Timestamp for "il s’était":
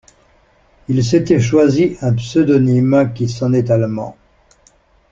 0.87-1.39